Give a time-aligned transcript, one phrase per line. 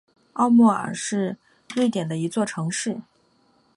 [0.33, 1.37] 奥莫尔是
[1.75, 3.01] 瑞典的一座城市。